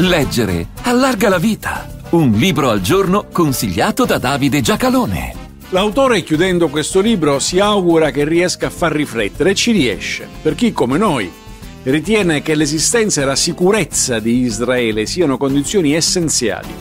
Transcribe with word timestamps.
Leggere 0.00 0.68
allarga 0.82 1.28
la 1.28 1.38
vita. 1.38 1.88
Un 2.10 2.30
libro 2.30 2.70
al 2.70 2.80
giorno 2.80 3.26
consigliato 3.32 4.04
da 4.04 4.18
Davide 4.18 4.60
Giacalone. 4.60 5.34
L'autore, 5.70 6.22
chiudendo 6.22 6.68
questo 6.68 7.00
libro, 7.00 7.40
si 7.40 7.58
augura 7.58 8.12
che 8.12 8.24
riesca 8.24 8.68
a 8.68 8.70
far 8.70 8.92
riflettere 8.92 9.50
e 9.50 9.54
ci 9.56 9.72
riesce. 9.72 10.28
Per 10.40 10.54
chi, 10.54 10.72
come 10.72 10.98
noi, 10.98 11.28
ritiene 11.82 12.42
che 12.42 12.54
l'esistenza 12.54 13.22
e 13.22 13.24
la 13.24 13.34
sicurezza 13.34 14.20
di 14.20 14.42
Israele 14.42 15.04
siano 15.04 15.36
condizioni 15.36 15.94
essenziali 15.94 16.72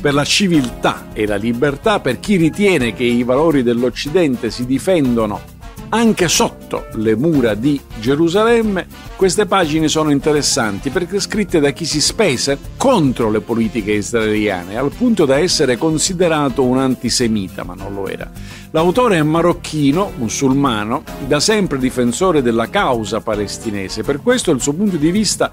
per 0.00 0.12
la 0.12 0.24
civiltà 0.24 1.10
e 1.12 1.26
la 1.26 1.36
libertà, 1.36 2.00
per 2.00 2.18
chi 2.18 2.34
ritiene 2.34 2.92
che 2.92 3.04
i 3.04 3.22
valori 3.22 3.62
dell'Occidente 3.62 4.50
si 4.50 4.66
difendono 4.66 5.53
anche 5.88 6.28
sotto 6.28 6.86
le 6.94 7.14
mura 7.16 7.54
di 7.54 7.80
Gerusalemme, 8.00 8.86
queste 9.16 9.46
pagine 9.46 9.88
sono 9.88 10.10
interessanti 10.10 10.90
perché 10.90 11.20
scritte 11.20 11.60
da 11.60 11.70
chi 11.70 11.84
si 11.84 12.00
spese 12.00 12.58
contro 12.76 13.30
le 13.30 13.40
politiche 13.40 13.92
israeliane, 13.92 14.76
al 14.76 14.90
punto 14.90 15.24
da 15.24 15.38
essere 15.38 15.76
considerato 15.76 16.62
un 16.62 16.78
antisemita, 16.78 17.64
ma 17.64 17.74
non 17.74 17.94
lo 17.94 18.08
era. 18.08 18.30
L'autore 18.70 19.18
è 19.18 19.22
marocchino, 19.22 20.12
musulmano, 20.16 21.02
da 21.26 21.40
sempre 21.40 21.78
difensore 21.78 22.42
della 22.42 22.68
causa 22.68 23.20
palestinese, 23.20 24.02
per 24.02 24.20
questo 24.20 24.50
il 24.50 24.60
suo 24.60 24.72
punto 24.72 24.96
di 24.96 25.10
vista 25.10 25.52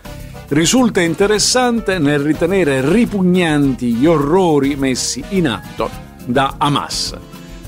risulta 0.49 0.99
interessante 0.99 1.97
nel 1.97 2.19
ritenere 2.19 2.81
ripugnanti 2.91 3.93
gli 3.93 4.05
orrori 4.05 4.75
messi 4.75 5.23
in 5.29 5.47
atto 5.47 5.89
da 6.25 6.55
Hamas. 6.57 7.15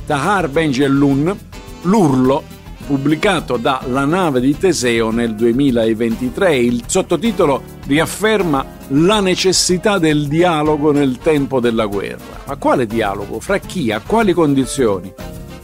Tahar 0.05 0.49
Ben 0.49 0.71
Jellun, 0.71 1.37
l'urlo 1.83 2.43
pubblicato 2.85 3.57
da 3.57 3.81
La 3.87 4.05
nave 4.05 4.39
di 4.41 4.57
Teseo 4.57 5.09
nel 5.09 5.35
2023. 5.35 6.57
Il 6.57 6.83
sottotitolo 6.87 7.61
riafferma 7.85 8.65
la 8.89 9.21
necessità 9.21 9.97
del 9.97 10.27
dialogo 10.27 10.91
nel 10.91 11.17
tempo 11.17 11.59
della 11.59 11.85
guerra. 11.85 12.41
Ma 12.45 12.55
quale 12.57 12.85
dialogo? 12.85 13.39
Fra 13.39 13.57
chi? 13.57 13.91
A 13.91 14.01
quali 14.05 14.33
condizioni? 14.33 15.13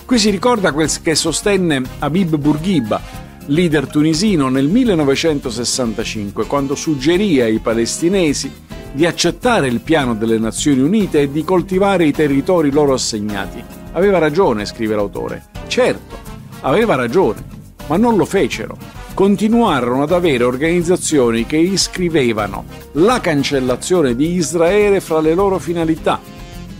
Qui 0.06 0.18
si 0.18 0.30
ricorda 0.30 0.72
quel 0.72 0.90
che 1.02 1.14
sostenne 1.14 1.84
Habib 2.00 2.36
Bourguiba, 2.36 3.00
leader 3.48 3.88
tunisino, 3.88 4.50
nel 4.50 4.68
1965, 4.68 6.46
quando 6.46 6.74
suggerì 6.74 7.42
ai 7.42 7.60
palestinesi 7.60 8.52
di 8.92 9.06
accettare 9.06 9.68
il 9.68 9.82
piano 9.82 10.16
delle 10.16 10.40
Nazioni 10.40 10.82
Unite 10.82 11.22
e 11.22 11.32
di 11.32 11.44
coltivare 11.44 12.06
i 12.06 12.12
territori 12.12 12.72
loro 12.72 12.94
assegnati. 12.94 13.79
Aveva 13.94 14.18
ragione, 14.18 14.66
scrive 14.66 14.96
l'autore. 14.96 15.46
Certo, 15.68 16.18
aveva 16.62 16.96
ragione, 16.96 17.44
ma 17.88 17.98
non 17.98 18.16
lo 18.16 18.26
fecero. 18.26 18.78
Continuarono 19.14 20.04
ad 20.04 20.12
avere 20.12 20.44
organizzazioni 20.44 21.46
che 21.46 21.58
iscrivevano 21.58 22.66
la 22.94 23.20
cancellazione 23.20 24.16
di 24.16 24.34
Israele 24.34 25.02
fra 25.02 25.20
le 25.20 25.34
loro 25.34 25.60
finalità. 25.60 26.20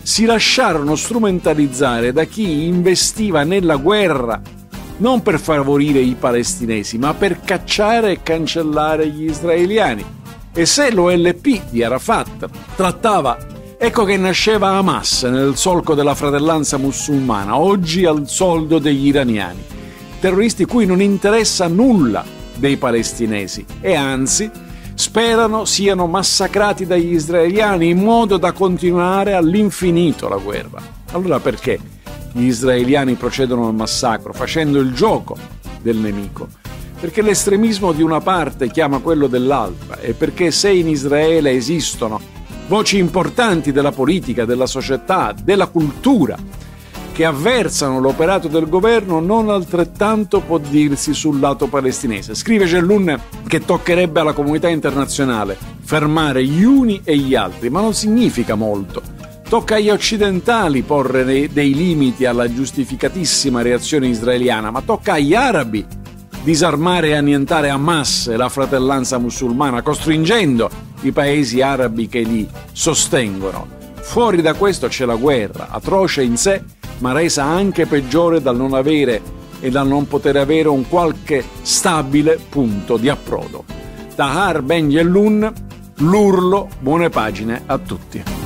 Si 0.02 0.26
lasciarono 0.26 0.96
strumentalizzare 0.96 2.14
da 2.14 2.24
chi 2.24 2.66
investiva 2.66 3.44
nella 3.44 3.76
guerra 3.76 4.42
non 5.00 5.22
per 5.22 5.40
favorire 5.40 6.00
i 6.00 6.16
palestinesi, 6.18 6.98
ma 6.98 7.14
per 7.14 7.42
cacciare 7.42 8.12
e 8.12 8.24
cancellare 8.24 9.08
gli 9.08 9.30
israeliani. 9.30 10.06
E 10.54 10.66
se 10.66 10.92
l'OLP 10.92 11.70
di 11.70 11.84
Arafat 11.84 12.50
trattava, 12.76 13.38
ecco 13.82 14.04
che 14.04 14.18
nasceva 14.18 14.72
Hamas 14.72 15.24
nel 15.24 15.56
solco 15.56 15.96
della 15.96 16.14
fratellanza 16.14 16.76
musulmana, 16.76 17.58
oggi 17.58 18.04
al 18.04 18.28
soldo 18.28 18.78
degli 18.78 19.08
iraniani. 19.08 19.64
Terroristi 20.20 20.66
cui 20.66 20.86
non 20.86 21.02
interessa 21.02 21.68
nulla 21.68 22.26
dei 22.58 22.76
palestinesi 22.76 23.66
e 23.80 23.96
anzi 23.96 24.52
sperano 24.96 25.64
siano 25.64 26.08
massacrati 26.08 26.86
dagli 26.86 27.14
israeliani 27.14 27.88
in 27.88 28.00
modo 28.00 28.36
da 28.36 28.52
continuare 28.52 29.34
all'infinito 29.34 30.28
la 30.28 30.36
guerra. 30.36 30.82
Allora 31.14 31.40
perché 31.40 31.80
gli 32.34 32.44
israeliani 32.44 33.14
procedono 33.14 33.66
al 33.66 33.76
massacro 33.76 34.34
facendo 34.34 34.80
il 34.80 34.94
gioco 34.94 35.38
del 35.82 35.96
nemico? 35.96 36.50
Perché 37.00 37.22
l'estremismo 37.22 37.94
di 37.94 38.04
una 38.04 38.20
parte 38.20 38.70
chiama 38.70 39.00
quello 39.00 39.28
dell'altra 39.28 40.00
e 40.00 40.12
perché 40.12 40.52
se 40.52 40.70
in 40.70 40.90
Israele 40.90 41.52
esistono 41.52 42.39
voci 42.70 43.00
importanti 43.00 43.72
della 43.72 43.92
politica, 43.92 44.46
della 44.46 44.68
società, 44.68 45.34
della 45.44 45.66
cultura, 45.66 46.38
che 47.12 47.26
avversano 47.26 48.00
l'operato 48.00 48.48
del 48.48 48.70
governo 48.70 49.20
non 49.20 49.50
altrettanto 49.50 50.40
può 50.42 50.60
dirsi 50.60 51.16
sul 51.16 51.40
lato 51.40 51.66
palestinese. 51.66 52.36
Scrive 52.36 52.68
Cellun 52.68 53.20
che 53.48 53.66
toccherebbe 53.66 54.20
alla 54.20 54.34
comunità 54.34 54.70
internazionale 54.70 55.58
fermare 55.82 56.46
gli 56.46 56.64
uni 56.64 57.02
e 57.04 57.18
gli 57.18 57.34
altri, 57.34 57.72
ma 57.72 57.82
non 57.82 57.96
significa 57.96 58.54
molto. 58.54 59.02
Tocca 59.50 59.76
agli 59.76 59.90
occidentali 59.90 60.84
porre 60.84 61.24
dei 61.52 61.74
limiti 61.74 62.26
alla 62.26 62.54
giustificatissima 62.54 63.64
reazione 63.64 64.08
israeliana, 64.08 64.70
ma 64.70 64.82
tocca 64.82 65.14
agli 65.14 65.34
arabi 65.34 65.84
disarmare 66.44 67.10
e 67.10 67.16
annientare 67.16 67.70
Hamas 67.70 68.28
e 68.28 68.38
la 68.38 68.48
fratellanza 68.48 69.18
musulmana, 69.18 69.82
costringendo 69.82 70.89
i 71.02 71.12
paesi 71.12 71.62
arabi 71.62 72.08
che 72.08 72.22
li 72.22 72.48
sostengono. 72.72 73.78
Fuori 73.96 74.42
da 74.42 74.54
questo 74.54 74.88
c'è 74.88 75.06
la 75.06 75.16
guerra, 75.16 75.68
atroce 75.70 76.24
in 76.24 76.38
sé 76.38 76.64
ma 77.00 77.12
resa 77.14 77.44
anche 77.44 77.86
peggiore 77.86 78.42
dal 78.42 78.56
non 78.56 78.74
avere 78.74 79.22
e 79.60 79.70
dal 79.70 79.88
non 79.88 80.08
poter 80.08 80.38
avere 80.38 80.70
un 80.70 80.88
qualche 80.88 81.44
stabile 81.62 82.40
punto 82.50 82.98
di 82.98 83.10
approdo. 83.10 83.66
Tahar 84.16 84.62
Ben 84.62 84.90
Yellun, 84.90 85.52
l'urlo, 85.98 86.70
buone 86.80 87.10
pagine 87.10 87.64
a 87.66 87.78
tutti. 87.78 88.39